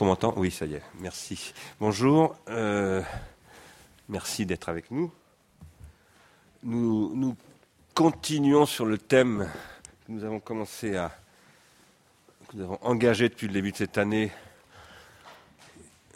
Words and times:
qu'on 0.00 0.06
m'entend 0.06 0.32
Oui, 0.38 0.50
ça 0.50 0.64
y 0.64 0.72
est, 0.72 0.82
merci. 0.98 1.52
Bonjour, 1.78 2.34
euh, 2.48 3.02
merci 4.08 4.46
d'être 4.46 4.70
avec 4.70 4.90
nous. 4.90 5.12
nous. 6.62 7.36
Continuons 7.92 8.64
sur 8.64 8.86
le 8.86 8.96
thème 8.96 9.46
que 10.06 10.12
nous 10.12 10.24
avons 10.24 10.40
commencé 10.40 10.96
à. 10.96 11.12
que 12.48 12.56
nous 12.56 12.62
avons 12.62 12.78
engagé 12.80 13.28
depuis 13.28 13.46
le 13.46 13.52
début 13.52 13.72
de 13.72 13.76
cette 13.76 13.98
année 13.98 14.32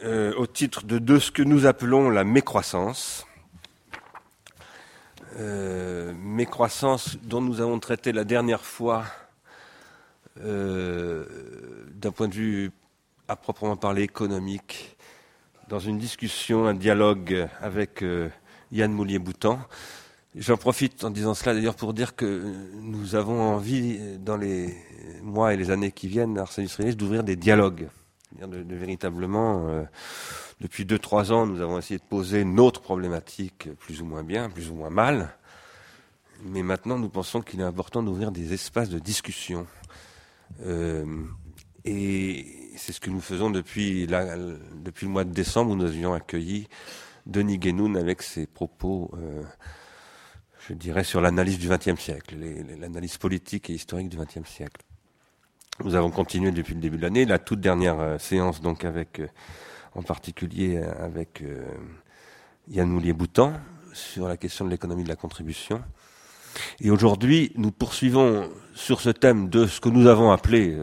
euh, 0.02 0.32
au 0.36 0.46
titre 0.46 0.82
de, 0.84 1.18
ce 1.18 1.30
que 1.30 1.42
nous 1.42 1.66
appelons 1.66 2.08
la 2.08 2.24
mécroissance. 2.24 3.26
Euh, 5.36 6.14
mécroissance 6.14 7.18
dont 7.18 7.42
nous 7.42 7.60
avons 7.60 7.78
traité 7.80 8.12
la 8.12 8.24
dernière 8.24 8.64
fois 8.64 9.04
d'un 10.36 11.26
point 12.12 12.28
de 12.28 12.34
vue 12.34 12.72
à 13.28 13.36
proprement 13.36 13.76
parler 13.76 14.02
économique, 14.02 14.96
dans 15.68 15.78
une 15.78 15.98
discussion, 15.98 16.66
un 16.66 16.74
dialogue 16.74 17.48
avec 17.60 18.02
euh, 18.02 18.28
Yann 18.70 18.92
Moulier-Boutan. 18.92 19.58
J'en 20.34 20.56
profite 20.56 21.04
en 21.04 21.10
disant 21.10 21.32
cela 21.32 21.54
d'ailleurs 21.54 21.76
pour 21.76 21.94
dire 21.94 22.16
que 22.16 22.42
nous 22.74 23.14
avons 23.14 23.40
envie, 23.40 24.18
dans 24.18 24.36
les 24.36 24.76
mois 25.22 25.54
et 25.54 25.56
les 25.56 25.70
années 25.70 25.92
qui 25.92 26.08
viennent, 26.08 26.38
à 26.38 26.42
Arsène 26.42 26.66
d'ouvrir 26.94 27.24
des 27.24 27.36
dialogues. 27.36 27.88
Véritablement, 28.40 29.68
euh, 29.68 29.84
depuis 30.60 30.84
deux, 30.84 30.98
trois 30.98 31.32
ans, 31.32 31.46
nous 31.46 31.60
avons 31.60 31.78
essayé 31.78 31.98
de 31.98 32.04
poser 32.04 32.44
notre 32.44 32.80
problématique 32.82 33.68
plus 33.78 34.02
ou 34.02 34.04
moins 34.04 34.24
bien, 34.24 34.50
plus 34.50 34.70
ou 34.70 34.74
moins 34.74 34.90
mal. 34.90 35.36
Mais 36.44 36.62
maintenant, 36.62 36.98
nous 36.98 37.08
pensons 37.08 37.40
qu'il 37.40 37.60
est 37.60 37.64
important 37.64 38.02
d'ouvrir 38.02 38.32
des 38.32 38.52
espaces 38.52 38.90
de 38.90 38.98
discussion 38.98 39.66
euh, 40.66 41.06
et 41.84 42.63
c'est 42.76 42.92
ce 42.92 43.00
que 43.00 43.10
nous 43.10 43.20
faisons 43.20 43.50
depuis, 43.50 44.06
le 44.06 44.58
mois 45.04 45.24
de 45.24 45.32
décembre 45.32 45.72
où 45.72 45.76
nous 45.76 45.84
avions 45.84 46.12
accueilli 46.14 46.68
Denis 47.26 47.58
Guénoun 47.58 47.96
avec 47.96 48.22
ses 48.22 48.46
propos, 48.46 49.10
euh, 49.14 49.42
je 50.68 50.74
dirais, 50.74 51.04
sur 51.04 51.20
l'analyse 51.20 51.58
du 51.58 51.68
XXe 51.68 52.00
siècle, 52.00 52.36
l'analyse 52.78 53.16
politique 53.16 53.70
et 53.70 53.74
historique 53.74 54.08
du 54.08 54.16
XXe 54.16 54.48
siècle. 54.48 54.82
Nous 55.82 55.94
avons 55.94 56.10
continué 56.10 56.52
depuis 56.52 56.74
le 56.74 56.80
début 56.80 56.96
de 56.96 57.02
l'année, 57.02 57.24
la 57.24 57.38
toute 57.38 57.60
dernière 57.60 57.98
euh, 57.98 58.18
séance 58.18 58.60
donc 58.60 58.84
avec, 58.84 59.20
euh, 59.20 59.28
en 59.94 60.02
particulier 60.02 60.78
avec 60.78 61.44
Yann 62.68 62.88
Moulier-Boutan 62.88 63.52
sur 63.92 64.26
la 64.26 64.36
question 64.36 64.64
de 64.64 64.70
l'économie 64.70 65.04
de 65.04 65.08
la 65.08 65.16
contribution. 65.16 65.82
Et 66.80 66.90
aujourd'hui, 66.90 67.52
nous 67.54 67.70
poursuivons 67.70 68.50
sur 68.74 69.00
ce 69.00 69.10
thème 69.10 69.48
de 69.48 69.66
ce 69.66 69.80
que 69.80 69.88
nous 69.88 70.08
avons 70.08 70.32
appelé 70.32 70.76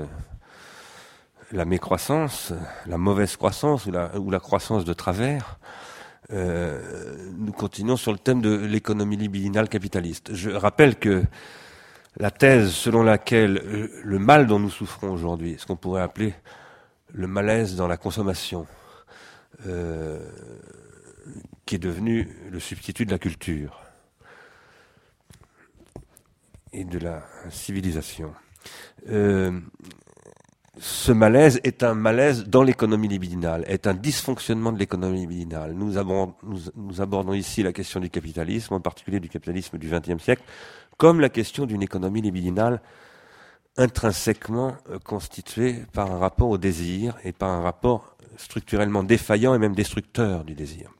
la 1.51 1.65
mécroissance, 1.65 2.53
la 2.85 2.97
mauvaise 2.97 3.35
croissance 3.35 3.85
ou 3.85 3.91
la, 4.29 4.39
croissance 4.39 4.85
de 4.85 4.93
travers. 4.93 5.59
Euh, 6.31 7.29
nous 7.37 7.51
continuons 7.51 7.97
sur 7.97 8.11
le 8.11 8.17
thème 8.17 8.41
de 8.41 8.55
l'économie 8.55 9.17
libidinale 9.17 9.67
capitaliste. 9.67 10.33
Je 10.33 10.49
rappelle 10.49 10.95
que 10.95 11.23
la 12.17 12.31
thèse 12.31 12.71
selon 12.71 13.03
laquelle 13.03 13.89
le 14.03 14.19
mal 14.19 14.47
dont 14.47 14.59
nous 14.59 14.69
souffrons 14.69 15.11
aujourd'hui, 15.11 15.55
ce 15.57 15.65
qu'on 15.65 15.75
pourrait 15.75 16.01
appeler 16.01 16.33
le 17.13 17.27
malaise 17.27 17.75
dans 17.75 17.87
la 17.87 17.97
consommation, 17.97 18.65
euh, 19.67 20.19
qui 21.65 21.75
est 21.75 21.79
devenu 21.79 22.29
le 22.49 22.59
substitut 22.59 23.05
de 23.05 23.11
la 23.11 23.19
culture, 23.19 23.81
et 26.73 26.83
de 26.83 26.99
la 26.99 27.23
civilisation. 27.49 28.33
Euh, 29.09 29.59
ce 30.83 31.11
malaise 31.11 31.59
est 31.63 31.83
un 31.83 31.93
malaise 31.93 32.47
dans 32.47 32.63
l'économie 32.63 33.07
libidinale, 33.07 33.63
est 33.67 33.85
un 33.85 33.93
dysfonctionnement 33.93 34.71
de 34.71 34.79
l'économie 34.79 35.19
libidinale. 35.19 35.75
Nous 35.75 35.99
abordons, 35.99 37.33
ici 37.33 37.61
la 37.61 37.71
question 37.71 37.99
du 37.99 38.09
capitalisme, 38.09 38.73
en 38.73 38.79
particulier 38.79 39.19
du 39.19 39.29
capitalisme 39.29 39.77
du 39.77 39.87
XXe 39.87 40.23
siècle, 40.23 40.41
comme 40.97 41.19
la 41.19 41.29
question 41.29 41.67
d'une 41.67 41.83
économie 41.83 42.23
libidinale 42.23 42.81
intrinsèquement 43.77 44.75
euh, 44.89 44.97
constituée 44.97 45.85
par 45.93 46.11
un 46.11 46.17
rapport 46.17 46.49
au 46.49 46.57
désir 46.57 47.15
et 47.23 47.31
par 47.31 47.51
un 47.51 47.61
rapport 47.61 48.17
structurellement 48.37 49.03
défaillant 49.03 49.53
et 49.53 49.59
même 49.59 49.75
destructeur 49.75 50.43
du 50.43 50.55
désir. 50.55 50.91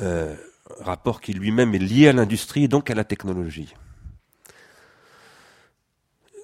Euh, 0.00 0.36
rapport 0.80 1.20
qui 1.20 1.34
lui-même 1.34 1.74
est 1.74 1.78
lié 1.78 2.08
à 2.08 2.14
l'industrie 2.14 2.64
et 2.64 2.68
donc 2.68 2.88
à 2.88 2.94
la 2.94 3.04
technologie. 3.04 3.74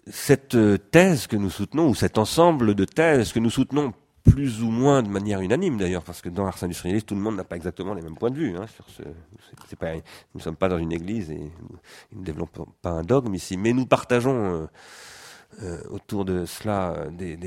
Cette 0.08 0.54
euh, 0.54 0.78
thèse 0.78 1.26
que 1.26 1.36
nous 1.36 1.50
soutenons, 1.50 1.88
ou 1.88 1.94
cet 1.94 2.16
ensemble 2.18 2.74
de 2.74 2.84
thèses 2.84 3.32
que 3.32 3.40
nous 3.40 3.50
soutenons 3.50 3.92
plus 4.22 4.62
ou 4.62 4.70
moins 4.70 5.02
de 5.02 5.08
manière 5.08 5.40
unanime 5.40 5.78
d'ailleurs, 5.78 6.02
parce 6.02 6.20
que 6.20 6.28
dans 6.28 6.44
l'art 6.44 6.62
industrialiste, 6.62 7.06
tout 7.06 7.14
le 7.14 7.20
monde 7.20 7.36
n'a 7.36 7.44
pas 7.44 7.56
exactement 7.56 7.94
les 7.94 8.02
mêmes 8.02 8.16
points 8.16 8.30
de 8.30 8.36
vue. 8.36 8.56
Hein, 8.56 8.66
sur 8.68 8.88
ce, 8.88 9.02
nous 9.02 9.10
ne 10.34 10.40
sommes 10.40 10.56
pas 10.56 10.68
dans 10.68 10.78
une 10.78 10.92
église 10.92 11.30
et 11.30 11.50
nous 12.12 12.20
ne 12.20 12.24
développons 12.24 12.66
pas 12.82 12.90
un 12.90 13.02
dogme 13.02 13.34
ici, 13.34 13.56
mais 13.56 13.72
nous 13.72 13.86
partageons 13.86 14.62
euh, 14.62 14.66
euh, 15.62 15.82
autour 15.90 16.24
de 16.24 16.44
cela 16.44 17.06
des, 17.10 17.38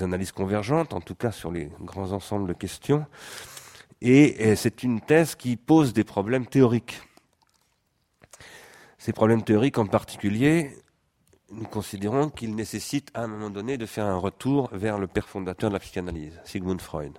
analyses 0.00 0.32
convergentes, 0.32 0.94
en 0.94 1.00
tout 1.00 1.14
cas 1.14 1.32
sur 1.32 1.50
les 1.50 1.70
grands 1.80 2.12
ensembles 2.12 2.48
de 2.48 2.54
questions. 2.54 3.06
Et, 4.00 4.54
c'est 4.54 4.82
une 4.82 5.00
thèse 5.00 5.34
qui 5.34 5.56
pose 5.56 5.92
des 5.92 6.04
problèmes 6.04 6.46
théoriques. 6.46 7.00
Ces 8.98 9.12
problèmes 9.12 9.42
théoriques 9.42 9.78
en 9.78 9.86
particulier, 9.86 10.76
nous 11.50 11.64
considérons 11.64 12.28
qu'il 12.28 12.54
nécessite 12.54 13.10
à 13.14 13.22
un 13.22 13.26
moment 13.26 13.50
donné 13.50 13.78
de 13.78 13.86
faire 13.86 14.06
un 14.06 14.16
retour 14.16 14.68
vers 14.72 14.98
le 14.98 15.06
père 15.06 15.28
fondateur 15.28 15.70
de 15.70 15.74
la 15.74 15.80
psychanalyse, 15.80 16.40
Sigmund 16.44 16.80
Freud. 16.80 17.18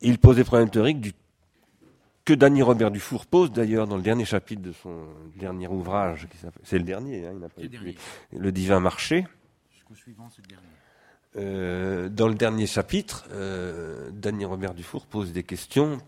Il 0.00 0.18
pose 0.18 0.36
des 0.36 0.44
problèmes 0.44 0.70
théoriques 0.70 1.00
du, 1.00 1.12
que 2.24 2.34
Danny 2.34 2.62
Robert 2.62 2.90
Dufour 2.90 3.26
pose 3.26 3.52
d'ailleurs 3.52 3.86
dans 3.86 3.96
le 3.96 4.02
dernier 4.02 4.24
chapitre 4.24 4.62
de 4.62 4.72
son 4.72 5.06
dernier 5.36 5.68
ouvrage, 5.68 6.28
c'est 6.62 6.78
le 6.78 6.84
dernier, 6.84 7.26
hein, 7.26 7.30
il 7.32 7.38
n'a 7.38 7.48
pas 7.48 7.62
le, 7.62 7.68
dernier. 7.68 7.96
le 8.32 8.52
divin 8.52 8.80
marché. 8.80 9.26
Jusqu'au 9.72 9.94
suivant, 9.94 10.28
c'est 10.28 10.42
le 10.42 10.48
dernier. 10.48 10.66
Euh, 11.36 12.08
dans 12.08 12.28
le 12.28 12.34
dernier 12.34 12.66
chapitre, 12.66 13.26
euh, 13.32 14.10
Dany 14.12 14.44
Robert 14.44 14.74
Dufour 14.74 15.06
pose 15.06 15.32
des 15.32 15.42
questions, 15.42 15.98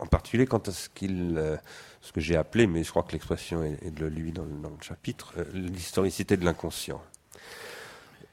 en 0.00 0.06
particulier 0.06 0.46
quant 0.46 0.58
à 0.58 0.70
ce 0.70 0.88
qu'il, 0.88 1.34
euh, 1.36 1.56
ce 2.00 2.12
que 2.12 2.20
j'ai 2.20 2.36
appelé, 2.36 2.66
mais 2.66 2.84
je 2.84 2.90
crois 2.90 3.02
que 3.02 3.12
l'expression 3.12 3.62
est, 3.62 3.90
de 3.90 4.06
lui 4.06 4.32
dans, 4.32 4.44
le 4.44 4.82
chapitre, 4.82 5.32
euh, 5.38 5.44
l'historicité 5.52 6.36
de 6.36 6.44
l'inconscient. 6.44 7.02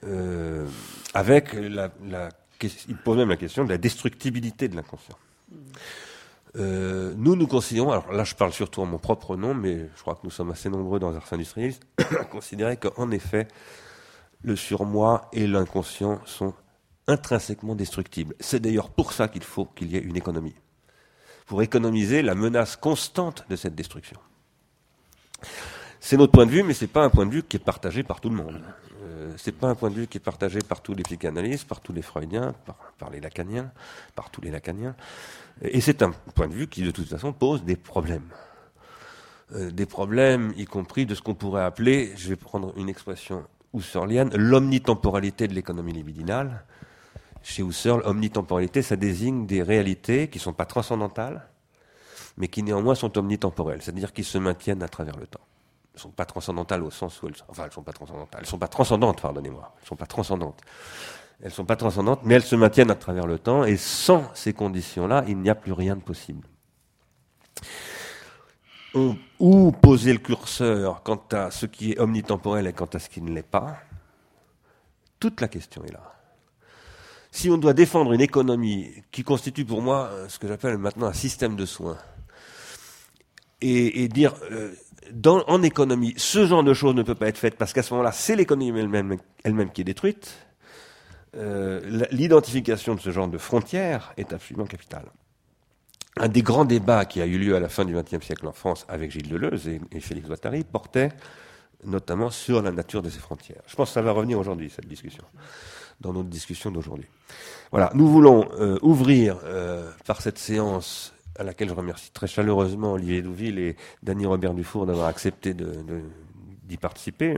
Euh, 0.06 0.68
avec 1.14 1.54
la, 1.54 1.90
la, 2.06 2.30
il 2.62 2.98
pose 2.98 3.18
même 3.18 3.30
la 3.30 3.38
question 3.38 3.64
de 3.64 3.70
la 3.70 3.78
destructibilité 3.78 4.68
de 4.68 4.76
l'inconscient. 4.76 5.18
Nous, 6.56 7.36
nous 7.36 7.48
considérons, 7.48 7.92
alors 7.92 8.12
là 8.14 8.24
je 8.24 8.36
parle 8.36 8.54
surtout 8.54 8.82
en 8.82 8.86
mon 8.86 9.00
propre 9.00 9.36
nom, 9.36 9.56
mais 9.56 9.90
je 9.96 10.02
crois 10.02 10.14
que 10.14 10.22
nous 10.24 10.30
sommes 10.30 10.52
assez 10.52 10.70
nombreux 10.70 11.00
dans 11.00 11.16
Ars 11.16 11.34
Industrialis, 11.34 11.80
à 11.98 12.26
considérer 12.32 12.78
qu'en 12.78 13.10
effet, 13.10 13.48
le 14.44 14.56
surmoi 14.56 15.30
et 15.34 15.48
l'inconscient 15.48 16.22
sont 16.26 16.54
intrinsèquement 17.08 17.76
destructibles. 17.76 18.36
C'est 18.40 18.60
d'ailleurs 18.60 18.90
pour 18.90 19.14
ça 19.14 19.28
qu'il 19.28 19.44
faut 19.44 19.66
qu'il 19.66 19.92
y 19.92 19.98
ait 19.98 20.02
une 20.02 20.16
économie, 20.16 20.56
pour 21.46 21.62
économiser 21.62 22.22
la 22.22 22.36
menace 22.36 22.76
constante 22.76 23.46
de 23.50 23.56
cette 23.56 23.76
destruction. 23.76 24.20
C'est 26.00 26.18
notre 26.18 26.34
point 26.34 26.46
de 26.46 26.52
vue, 26.52 26.64
mais 26.64 26.74
ce 26.74 26.84
n'est 26.84 26.92
pas 26.92 27.04
un 27.04 27.10
point 27.10 27.26
de 27.26 27.32
vue 27.32 27.44
qui 27.44 27.58
est 27.58 27.64
partagé 27.64 28.04
par 28.04 28.20
tout 28.20 28.30
le 28.30 28.36
monde. 28.36 28.62
Euh, 29.04 29.32
ce 29.38 29.50
n'est 29.50 29.56
pas 29.56 29.70
un 29.70 29.76
point 29.76 29.90
de 29.90 29.96
vue 29.96 30.08
qui 30.08 30.18
est 30.18 30.22
partagé 30.22 30.60
par 30.60 30.82
tous 30.82 30.94
les 30.94 31.04
psychanalystes, 31.04 31.68
par 31.68 31.80
tous 31.80 31.94
les 31.94 32.02
freudiens, 32.02 32.54
par, 32.98 33.10
les 33.10 33.20
lacaniens, 33.20 33.72
par 34.16 34.30
tous 34.30 34.42
les 34.42 34.52
lacaniens. 34.52 34.96
Et 35.62 35.82
c'est 35.82 36.02
un 36.02 36.12
point 36.36 36.48
de 36.48 36.54
vue 36.54 36.68
qui, 36.68 36.84
de 36.84 36.92
toute 36.92 37.08
façon, 37.08 37.32
pose 37.32 37.64
des 37.64 37.76
problèmes. 37.76 38.28
Euh, 39.54 39.72
des 39.72 39.86
problèmes, 39.86 40.54
y 40.58 40.66
compris 40.66 41.06
de 41.06 41.16
ce 41.16 41.22
qu'on 41.22 41.36
pourrait 41.36 41.64
appeler, 41.64 42.14
je 42.18 42.30
vais 42.30 42.36
prendre 42.36 42.74
une 42.78 42.90
expression 42.90 43.46
Husserlienne, 43.74 44.30
l'omnitemporalité 44.36 45.48
de 45.48 45.54
l'économie 45.54 45.94
libidinale. 45.94 46.64
Chez 47.44 47.62
Husserl, 47.62 48.02
omnitemporalité, 48.06 48.82
ça 48.82 48.96
désigne 48.96 49.46
des 49.46 49.62
réalités 49.62 50.30
qui 50.30 50.38
ne 50.38 50.44
sont 50.44 50.54
pas 50.54 50.66
transcendantales, 50.66 51.48
mais 52.38 52.48
qui 52.48 52.64
néanmoins 52.64 52.96
sont 52.96 53.18
omnitemporelles, 53.18 53.82
c'est-à-dire 53.82 54.14
qui 54.14 54.24
se 54.24 54.38
maintiennent 54.38 54.82
à 54.82 54.88
travers 54.88 55.18
le 55.18 55.28
temps. 55.28 55.42
Elles 55.94 55.98
ne 55.98 56.02
sont 56.02 56.10
pas 56.10 56.26
transcendantales 56.26 56.84
au 56.84 56.90
sens 56.90 57.22
où 57.22 57.28
elles 57.28 57.36
sont, 57.36 57.46
enfin, 57.50 57.66
elles 57.66 57.72
sont 57.72 57.84
pas 57.84 57.92
transcendantales, 57.92 58.42
elles 58.42 58.50
sont 58.50 58.58
pas 58.58 58.68
transcendantes, 58.68 59.22
pardonnez-moi, 59.22 59.76
elles 59.80 59.88
sont 59.88 59.96
pas 59.96 60.08
transcendantes. 60.08 60.62
Elles 61.42 61.52
sont 61.52 61.66
pas 61.66 61.76
transcendantes, 61.76 62.22
mais 62.24 62.36
elles 62.36 62.44
se 62.44 62.56
maintiennent 62.56 62.92
à 62.92 62.96
travers 62.96 63.28
le 63.28 63.38
temps, 63.38 63.66
et 63.66 63.76
sans 63.76 64.34
ces 64.34 64.54
conditions-là, 64.54 65.26
il 65.28 65.38
n'y 65.38 65.50
a 65.50 65.56
plus 65.56 65.74
rien 65.74 65.96
de 65.96 66.02
possible 66.02 66.48
où 69.40 69.72
poser 69.72 70.14
le 70.14 70.20
curseur 70.20 71.02
quant 71.04 71.22
à 71.32 71.52
ce 71.52 71.66
qui 71.66 71.94
est 71.94 72.00
omnitemporel 72.00 72.68
et 72.68 72.74
quant 72.74 72.90
à 72.94 73.00
ce 73.00 73.10
qui 73.10 73.22
ne 73.22 73.32
l'est 73.32 73.42
pas, 73.42 73.78
toute 75.20 75.42
la 75.42 75.48
question 75.48 75.84
est 75.84 75.92
là. 75.92 76.14
Si 77.36 77.50
on 77.50 77.58
doit 77.58 77.74
défendre 77.74 78.14
une 78.14 78.22
économie 78.22 78.92
qui 79.12 79.24
constitue 79.24 79.66
pour 79.66 79.82
moi 79.82 80.12
ce 80.28 80.38
que 80.38 80.48
j'appelle 80.48 80.78
maintenant 80.78 81.08
un 81.08 81.14
système 81.14 81.56
de 81.56 81.66
soins, 81.66 81.98
et, 83.60 84.08
dire 84.08 84.36
euh, 84.52 84.72
en 85.48 85.64
économie, 85.64 86.14
ce 86.16 86.46
genre 86.46 86.64
de 86.64 86.76
choses 86.76 86.94
ne 86.94 87.02
peut 87.02 87.16
pas 87.16 87.28
être 87.28 87.40
fait 87.40 87.58
parce 87.58 87.74
qu'à 87.74 87.82
ce 87.82 87.92
moment-là, 87.96 88.12
c'est 88.12 88.36
l'économie 88.36 88.78
elle-même 88.78 89.18
elle 89.44 89.72
qui 89.72 89.82
est 89.82 89.84
détruite, 89.84 90.46
l'identification 92.12 92.94
de 92.94 93.00
ce 93.00 93.10
genre 93.10 93.28
de 93.28 93.40
frontières 93.40 94.14
est 94.16 94.32
absolument 94.32 94.68
capitale. 94.68 95.06
Un 96.18 96.28
des 96.28 96.44
grands 96.44 96.66
débats 96.66 97.06
qui 97.06 97.20
a 97.20 97.26
eu 97.26 97.40
lieu 97.40 97.56
à 97.56 97.60
la 97.60 97.70
fin 97.70 97.84
du 97.84 97.96
XXe 97.96 98.24
siècle 98.24 98.46
en 98.48 98.52
France 98.52 98.86
avec 98.88 99.10
Gilles 99.10 99.30
Deleuze 99.30 99.68
et, 99.68 99.82
et 99.92 100.00
Félix 100.02 100.28
Guattari 100.28 100.64
portait 100.64 101.10
notamment 101.86 102.30
sur 102.30 102.62
la 102.62 102.72
nature 102.72 103.02
de 103.02 103.10
ces 103.10 103.20
frontières. 103.20 103.62
Je 103.68 103.76
pense 103.76 103.90
que 103.90 103.94
ça 103.94 104.02
va 104.02 104.12
revenir 104.12 104.40
aujourd'hui, 104.40 104.70
cette 104.70 104.88
discussion, 104.88 105.24
dans 106.02 106.14
notre 106.14 106.30
discussion 106.30 106.72
d'aujourd'hui. 106.72 107.08
Voilà, 107.72 107.92
nous 107.94 108.08
voulons 108.08 108.50
euh, 108.60 108.78
ouvrir 108.82 109.40
euh, 109.44 109.90
par 110.06 110.22
cette 110.22 110.38
séance 110.38 111.14
à 111.38 111.44
laquelle 111.44 111.70
je 111.70 111.74
remercie 111.74 112.12
très 112.12 112.28
chaleureusement 112.28 112.94
Olivier 112.94 113.22
Douville 113.22 113.58
et 113.58 113.76
Dany 114.04 114.26
Robert 114.26 114.54
Dufour 114.54 114.86
d'avoir 114.86 115.08
accepté 115.08 115.56
d'y 115.56 116.78
participer. 116.78 117.34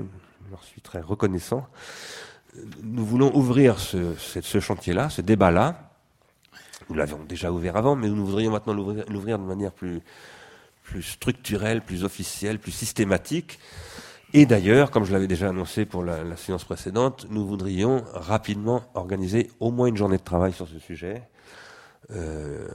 Je 0.45 0.51
leur 0.51 0.63
suis 0.63 0.81
très 0.81 0.99
reconnaissant. 0.99 1.65
Nous 2.83 3.05
voulons 3.05 3.33
ouvrir 3.35 3.79
ce, 3.79 4.13
ce 4.17 4.59
chantier-là, 4.59 5.09
ce 5.09 5.21
débat-là. 5.21 5.91
Nous 6.89 6.95
l'avions 6.95 7.23
déjà 7.23 7.51
ouvert 7.51 7.77
avant, 7.77 7.95
mais 7.95 8.09
nous 8.09 8.25
voudrions 8.25 8.51
maintenant 8.51 8.73
l'ouvrir 8.73 9.39
de 9.39 9.43
manière 9.43 9.71
plus, 9.71 10.01
plus 10.83 11.03
structurelle, 11.03 11.81
plus 11.81 12.03
officielle, 12.03 12.59
plus 12.59 12.71
systématique. 12.71 13.59
Et 14.37 14.45
d'ailleurs, 14.45 14.91
comme 14.91 15.05
je 15.05 15.13
l'avais 15.13 15.27
déjà 15.27 15.47
annoncé 15.47 15.85
pour 15.85 16.03
la, 16.03 16.35
séance 16.35 16.65
précédente, 16.65 17.25
nous 17.29 17.47
voudrions 17.47 18.03
rapidement 18.11 18.83
organiser 18.93 19.49
au 19.61 19.71
moins 19.71 19.87
une 19.87 19.95
journée 19.95 20.17
de 20.17 20.23
travail 20.23 20.51
sur 20.51 20.67
ce 20.67 20.77
sujet, 20.77 21.23
euh, 22.11 22.67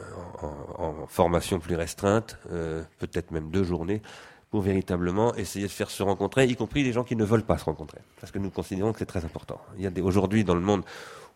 en, 0.79 1.07
formation 1.07 1.59
plus 1.61 1.75
restreinte, 1.75 2.39
euh, 2.51 2.83
peut-être 2.99 3.31
même 3.31 3.51
deux 3.51 3.63
journées, 3.63 4.01
pour 4.49 4.63
véritablement 4.63 5.35
essayer 5.35 5.67
de 5.67 5.71
faire 5.71 5.91
se 5.91 6.03
rencontrer, 6.03 6.47
y 6.47 6.57
compris 6.57 6.83
les 6.83 6.95
gens 6.95 7.05
qui 7.05 7.15
ne 7.15 7.27
veulent 7.27 7.45
pas 7.45 7.59
se 7.59 7.67
rencontrer, 7.67 8.01
parce 8.21 8.33
que 8.33 8.39
nous 8.39 8.49
considérons 8.49 8.95
que 8.95 8.99
c'est 8.99 9.05
très 9.05 9.27
important. 9.27 9.61
Il 9.77 9.83
y 9.83 9.87
a 9.87 10.03
aujourd'hui 10.03 10.45
dans 10.45 10.55
le 10.55 10.63
monde, 10.63 10.83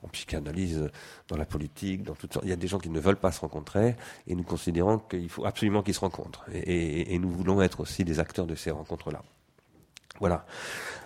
en 0.02 0.08
psychanalyse, 0.08 0.88
dans 1.28 1.36
la 1.36 1.44
politique, 1.44 2.02
dans 2.02 2.14
toutes 2.14 2.32
sortes, 2.32 2.46
il 2.46 2.50
y 2.50 2.54
a 2.54 2.56
des 2.56 2.66
gens 2.66 2.78
qui 2.78 2.88
ne 2.88 2.98
veulent 2.98 3.16
pas 3.16 3.30
se 3.30 3.40
rencontrer, 3.40 3.94
et 4.26 4.34
nous 4.34 4.42
considérons 4.42 5.00
qu'il 5.00 5.28
faut 5.28 5.44
absolument 5.44 5.82
qu'ils 5.82 5.92
se 5.92 6.00
rencontrent. 6.00 6.46
et 6.50 7.18
nous 7.18 7.28
voulons 7.28 7.60
être 7.60 7.80
aussi 7.80 8.04
des 8.04 8.20
acteurs 8.20 8.46
de 8.46 8.54
ces 8.54 8.70
rencontres-là. 8.70 9.20
Voilà. 10.20 10.46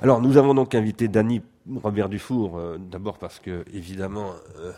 Alors 0.03 0.21
nous 0.21 0.37
avons 0.37 0.55
donc 0.55 0.75
invité 0.75 1.09
Dany 1.09 1.43
Robert 1.77 2.09
Dufour, 2.09 2.59
euh, 2.59 2.79
d'abord 2.79 3.19
parce 3.19 3.39
que 3.39 3.65
évidemment 3.73 4.35
euh, 4.59 4.73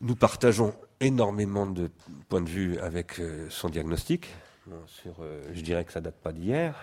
nous 0.00 0.16
partageons 0.16 0.74
énormément 1.00 1.66
de 1.66 1.90
points 2.28 2.40
de 2.42 2.48
vue 2.48 2.78
avec 2.78 3.18
euh, 3.18 3.46
son 3.50 3.68
diagnostic. 3.68 4.28
je 5.52 5.60
dirais 5.62 5.84
que 5.84 5.92
ça 5.92 6.00
date 6.00 6.16
pas 6.16 6.32
d'hier. 6.32 6.74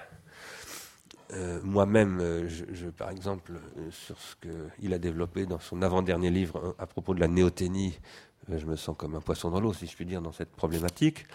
Moi-même, 1.63 2.47
je, 2.47 2.85
par 2.85 3.09
exemple, 3.09 3.51
sur 3.91 4.17
ce 4.17 4.35
qu'il 4.37 4.93
a 4.93 4.97
développé 4.97 5.45
dans 5.45 5.59
son 5.59 5.81
avant-dernier 5.81 6.29
livre 6.29 6.73
à 6.79 6.85
propos 6.85 7.13
de 7.13 7.19
la 7.19 7.27
néothénie, 7.27 7.99
je 8.47 8.65
me 8.65 8.77
sens 8.77 8.95
comme 8.97 9.15
un 9.15 9.19
poisson 9.19 9.51
dans 9.51 9.59
l'eau, 9.59 9.73
si 9.73 9.87
je 9.87 9.95
puis 9.95 10.05
dire, 10.05 10.21
dans 10.21 10.31
cette 10.31 10.55
problématique. 10.55 11.25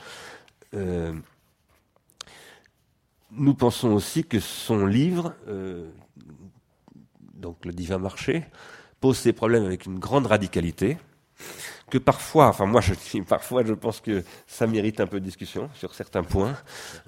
Nous 3.34 3.54
pensons 3.54 3.92
aussi 3.92 4.24
que 4.24 4.40
son 4.40 4.84
livre, 4.84 5.34
euh, 5.48 5.88
donc 7.34 7.64
Le 7.64 7.72
Divin 7.72 7.96
Marché, 7.98 8.44
pose 9.00 9.16
ses 9.16 9.32
problèmes 9.32 9.64
avec 9.64 9.86
une 9.86 9.98
grande 9.98 10.26
radicalité, 10.26 10.98
que 11.90 11.96
parfois, 11.96 12.48
enfin 12.48 12.66
moi 12.66 12.82
je 12.82 12.92
parfois, 13.22 13.64
je 13.64 13.72
pense 13.72 14.00
que 14.00 14.22
ça 14.46 14.66
mérite 14.66 15.00
un 15.00 15.06
peu 15.06 15.18
de 15.18 15.24
discussion 15.24 15.70
sur 15.74 15.94
certains 15.94 16.22
points, 16.22 16.56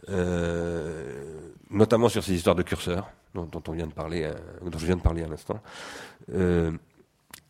euh, 0.09 1.51
notamment 1.71 2.09
sur 2.09 2.25
ces 2.25 2.33
histoires 2.33 2.57
de 2.57 2.63
curseurs 2.63 3.11
dont, 3.35 3.63
on 3.69 3.73
vient 3.73 3.87
de 3.87 3.93
parler, 3.93 4.25
euh, 4.25 4.35
dont 4.63 4.79
je 4.79 4.87
viens 4.87 4.97
de 4.97 5.03
parler 5.03 5.25
à 5.25 5.29
l'instant, 5.29 5.61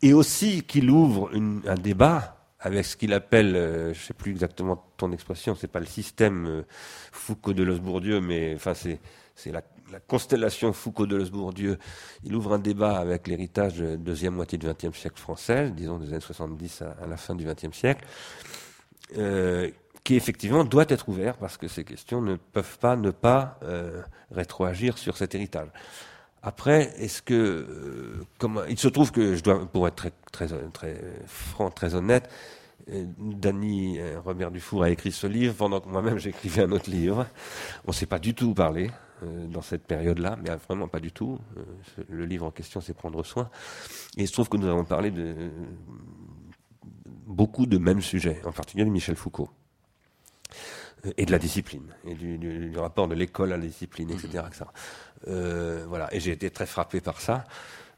et 0.01 0.13
aussi 0.13 0.63
qu'il 0.63 0.89
ouvre 0.89 1.31
un 1.33 1.75
débat 1.75 2.44
avec 2.65 2.83
ce 2.83 2.97
qu'il 2.97 3.13
appelle, 3.13 3.55
euh, 3.55 3.93
je 3.93 3.99
ne 3.99 4.03
sais 4.05 4.13
plus 4.15 4.31
exactement 4.31 4.83
ton 4.97 5.11
expression, 5.11 5.53
c'est 5.53 5.67
pas 5.67 5.79
le 5.79 5.85
système 5.85 6.47
euh, 6.47 6.61
Foucault 7.11 7.53
de 7.53 7.63
Bourdieu, 7.77 8.19
mais 8.21 8.55
enfin 8.55 8.73
c'est 8.73 8.99
la, 9.51 9.61
la, 9.91 9.99
constellation 9.99 10.73
Foucault 10.73 11.05
de 11.05 11.23
Bourdieu. 11.29 11.77
Il 12.23 12.35
ouvre 12.35 12.53
un 12.53 12.59
débat 12.59 12.97
avec 12.97 13.27
l'héritage 13.27 13.75
de 13.75 13.85
la 13.85 13.97
deuxième 13.97 14.33
moitié 14.33 14.57
du 14.57 14.65
XXe 14.65 14.97
siècle 14.97 15.19
français, 15.19 15.69
disons 15.69 15.99
des 15.99 16.07
années 16.07 16.19
70 16.19 16.81
à, 16.81 17.05
la 17.07 17.17
fin 17.17 17.35
du 17.35 17.45
XXe 17.45 17.77
siècle, 17.77 18.03
euh, 19.15 19.69
qui 20.03 20.15
effectivement 20.15 20.63
doit 20.63 20.85
être 20.89 21.07
ouvert 21.07 21.37
parce 21.37 21.57
que 21.57 21.67
ces 21.67 21.83
questions 21.83 22.19
ne 22.19 22.35
peuvent 22.35 22.79
pas 22.79 22.95
ne 22.95 23.11
pas 23.11 23.59
rétroagir 24.31 24.97
sur 24.97 25.17
cet 25.17 25.35
héritage. 25.35 25.69
Après, 26.45 26.93
est-ce 26.99 27.23
que, 27.23 27.33
euh, 27.33 28.65
il 28.69 28.77
se 28.77 28.87
trouve 28.87 29.11
que 29.11 29.33
je 29.33 29.41
dois, 29.41 29.65
pour 29.65 29.87
être 29.87 29.95
très, 29.95 30.11
très, 30.31 30.47
très 30.71 30.95
franc, 31.25 31.71
très 31.71 31.95
honnête, 31.95 32.29
euh, 32.91 33.03
Dany 33.17 33.97
euh, 33.99 34.19
Robert 34.23 34.51
Dufour 34.51 34.83
a 34.83 34.91
écrit 34.91 35.11
ce 35.11 35.25
livre 35.25 35.55
pendant 35.55 35.79
que 35.79 35.89
moi-même 35.89 36.19
j'écrivais 36.19 36.61
un 36.61 36.71
autre 36.71 36.91
livre. 36.91 37.25
On 37.85 37.89
ne 37.89 37.93
s'est 37.93 38.05
pas 38.05 38.19
du 38.19 38.35
tout 38.35 38.53
parlé 38.53 38.91
dans 39.23 39.63
cette 39.63 39.87
période-là, 39.87 40.37
mais 40.43 40.51
vraiment 40.67 40.87
pas 40.87 40.99
du 40.99 41.11
tout. 41.11 41.39
le 42.09 42.25
livre 42.25 42.45
en 42.45 42.51
question, 42.51 42.79
c'est 42.79 42.93
Prendre 42.93 43.25
soin. 43.25 43.49
Et 44.17 44.23
il 44.23 44.27
se 44.27 44.33
trouve 44.33 44.49
que 44.49 44.57
nous 44.57 44.67
avons 44.67 44.83
parlé 44.83 45.09
de 45.09 45.33
beaucoup 47.25 47.65
de 47.65 47.79
mêmes 47.79 48.01
sujets, 48.01 48.39
en 48.45 48.51
particulier 48.51 48.85
de 48.85 48.91
Michel 48.91 49.15
Foucault 49.15 49.49
et 51.17 51.25
de 51.25 51.31
la 51.31 51.39
discipline, 51.39 51.93
et 52.05 52.15
du, 52.15 52.73
rapport 52.77 53.07
de 53.07 53.15
l'école 53.15 53.53
à 53.53 53.57
la 53.57 53.65
discipline, 53.65 54.11
etc. 54.11 54.43
Euh, 55.27 55.85
voilà, 55.87 56.13
et 56.13 56.19
j'ai 56.19 56.31
été 56.31 56.49
très 56.49 56.65
frappé 56.65 57.01
par 57.01 57.21
ça. 57.21 57.43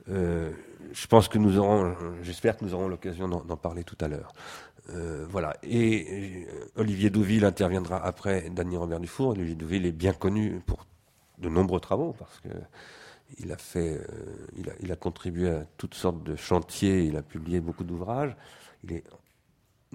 Euh, 0.09 0.51
je 0.93 1.07
pense 1.07 1.27
que 1.27 1.37
nous 1.37 1.57
aurons, 1.57 1.95
j'espère 2.23 2.57
que 2.57 2.65
nous 2.65 2.73
aurons 2.73 2.87
l'occasion 2.87 3.27
d'en 3.27 3.57
parler 3.57 3.83
tout 3.83 3.97
à 3.99 4.07
l'heure. 4.07 4.33
Euh, 4.89 5.25
voilà. 5.29 5.55
Et 5.63 6.47
Olivier 6.75 7.09
Douville 7.09 7.43
interviendra 7.43 8.03
après 8.05 8.49
Dany 8.49 8.77
Robert 8.77 9.01
Dufour. 9.01 9.29
Olivier 9.29 9.55
Douville 9.55 9.85
est 9.85 9.91
bien 9.91 10.13
connu 10.13 10.61
pour 10.65 10.85
de 11.39 11.49
nombreux 11.49 11.81
travaux 11.81 12.15
parce 12.17 12.39
que 12.39 12.49
il 13.39 13.51
a 13.51 13.57
fait, 13.57 13.99
il, 14.55 14.69
a, 14.69 14.73
il 14.79 14.89
a 14.89 14.95
contribué 14.95 15.49
à 15.49 15.65
toutes 15.75 15.95
sortes 15.95 16.23
de 16.23 16.37
chantiers. 16.37 17.03
Il 17.03 17.17
a 17.17 17.21
publié 17.21 17.59
beaucoup 17.59 17.83
d'ouvrages. 17.83 18.37
Il 18.85 18.93
est 18.93 19.03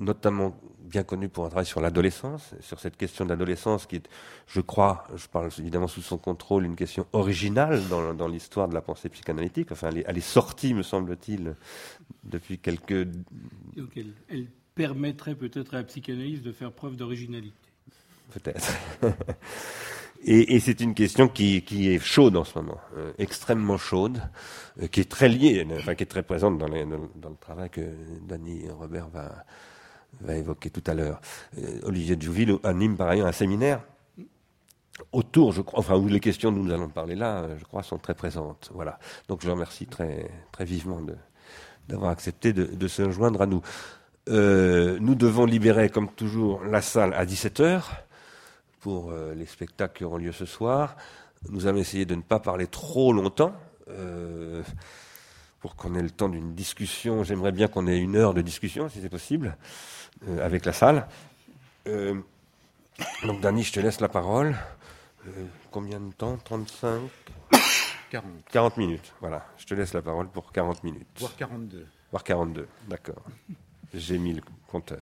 notamment 0.02 0.54
bien 0.92 1.04
connu 1.04 1.28
pour 1.28 1.46
un 1.46 1.48
travail 1.48 1.66
sur 1.66 1.80
l'adolescence, 1.80 2.54
sur 2.60 2.78
cette 2.78 2.96
question 2.96 3.24
de 3.24 3.30
l'adolescence 3.30 3.86
qui 3.86 3.96
est, 3.96 4.08
je 4.46 4.60
crois, 4.60 5.04
je 5.16 5.26
parle 5.26 5.48
évidemment 5.58 5.88
sous 5.88 6.02
son 6.02 6.18
contrôle, 6.18 6.66
une 6.66 6.76
question 6.76 7.06
originale 7.12 7.88
dans, 7.88 8.12
dans 8.12 8.28
l'histoire 8.28 8.68
de 8.68 8.74
la 8.74 8.82
pensée 8.82 9.08
psychanalytique. 9.08 9.72
Enfin, 9.72 9.88
elle 9.88 9.98
est, 9.98 10.04
elle 10.06 10.18
est 10.18 10.20
sortie, 10.20 10.74
me 10.74 10.82
semble-t-il, 10.82 11.54
depuis 12.24 12.58
quelques... 12.58 13.04
Donc 13.76 13.96
elle, 13.96 14.12
elle 14.28 14.46
permettrait 14.74 15.34
peut-être 15.34 15.74
à 15.74 15.78
la 15.78 15.84
psychanalyse 15.84 16.42
de 16.42 16.52
faire 16.52 16.72
preuve 16.72 16.96
d'originalité. 16.96 17.56
Peut-être. 18.32 18.72
Et, 20.24 20.54
et 20.54 20.60
c'est 20.60 20.80
une 20.80 20.94
question 20.94 21.26
qui, 21.26 21.62
qui, 21.62 21.88
est 21.88 21.98
chaude 21.98 22.36
en 22.36 22.44
ce 22.44 22.56
moment, 22.56 22.78
euh, 22.96 23.12
extrêmement 23.18 23.76
chaude, 23.76 24.22
euh, 24.80 24.86
qui 24.86 25.00
est 25.00 25.10
très 25.10 25.28
liée, 25.28 25.66
enfin 25.72 25.96
qui 25.96 26.04
est 26.04 26.06
très 26.06 26.22
présente 26.22 26.58
dans, 26.58 26.68
les, 26.68 26.84
dans, 26.84 27.10
dans 27.16 27.30
le 27.30 27.36
travail 27.40 27.68
que 27.70 27.80
Dany 28.28 28.70
Robert 28.70 29.08
va, 29.08 29.44
va 30.20 30.36
évoquer 30.36 30.70
tout 30.70 30.82
à 30.86 30.94
l'heure. 30.94 31.20
Euh, 31.58 31.80
Olivier 31.84 32.16
Jouville 32.20 32.58
anime 32.64 32.96
par 32.96 33.08
ailleurs 33.08 33.26
un 33.26 33.32
séminaire 33.32 33.82
autour, 35.10 35.52
je 35.52 35.62
crois, 35.62 35.80
enfin 35.80 35.96
où 35.96 36.06
les 36.06 36.20
questions 36.20 36.52
dont 36.52 36.62
nous 36.62 36.72
allons 36.72 36.88
parler 36.88 37.14
là, 37.14 37.42
euh, 37.42 37.56
je 37.58 37.64
crois, 37.64 37.82
sont 37.82 37.98
très 37.98 38.14
présentes. 38.14 38.70
Voilà. 38.74 38.98
Donc 39.28 39.40
je 39.42 39.46
vous 39.46 39.52
remercie 39.54 39.86
très, 39.86 40.30
très 40.52 40.64
vivement 40.64 41.00
d'avoir 41.88 42.10
accepté 42.10 42.52
de, 42.52 42.64
de, 42.64 42.88
se 42.88 43.10
joindre 43.10 43.42
à 43.42 43.46
nous. 43.46 43.62
Euh, 44.28 44.98
nous 45.00 45.14
devons 45.14 45.46
libérer, 45.46 45.88
comme 45.88 46.08
toujours, 46.08 46.62
la 46.64 46.82
salle 46.82 47.14
à 47.14 47.24
17h 47.24 47.82
pour 48.80 49.12
les 49.12 49.46
spectacles 49.46 49.98
qui 49.98 50.04
auront 50.04 50.16
lieu 50.16 50.32
ce 50.32 50.44
soir. 50.44 50.96
Nous 51.48 51.68
allons 51.68 51.78
essayer 51.78 52.04
de 52.04 52.16
ne 52.16 52.20
pas 52.20 52.40
parler 52.40 52.66
trop 52.66 53.12
longtemps. 53.12 53.54
Pour 55.62 55.76
qu'on 55.76 55.94
ait 55.94 56.02
le 56.02 56.10
temps 56.10 56.28
d'une 56.28 56.54
discussion. 56.54 57.22
J'aimerais 57.22 57.52
bien 57.52 57.68
qu'on 57.68 57.86
ait 57.86 57.98
une 57.98 58.16
heure 58.16 58.34
de 58.34 58.42
discussion, 58.42 58.88
si 58.88 59.00
c'est 59.00 59.08
possible. 59.08 59.56
Euh, 60.28 60.44
avec 60.44 60.66
la 60.66 60.72
salle. 60.72 61.06
Euh, 61.86 62.20
donc, 63.24 63.40
Dany, 63.40 63.62
je 63.62 63.72
te 63.72 63.80
laisse 63.80 64.00
la 64.00 64.08
parole. 64.08 64.56
Euh, 65.26 65.46
combien 65.70 66.00
de 66.00 66.12
temps? 66.12 66.36
35 66.44 67.00
40. 68.10 68.30
40 68.50 68.76
minutes, 68.76 69.14
voilà. 69.20 69.46
Je 69.56 69.64
te 69.64 69.72
laisse 69.72 69.94
la 69.94 70.02
parole 70.02 70.28
pour 70.28 70.52
40 70.52 70.84
minutes. 70.84 71.06
Voire 71.18 71.34
42. 71.34 71.86
Voire 72.10 72.24
42, 72.24 72.68
d'accord. 72.88 73.22
J'ai 73.94 74.18
mis 74.18 74.34
le 74.34 74.42
compteur. 74.66 74.90